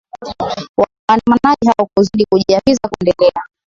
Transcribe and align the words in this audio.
waandamanaji 1.09 1.67
hao 1.67 1.87
kuzidi 1.97 2.25
kujiapiza 2.31 2.79
kuendelea 2.97 3.41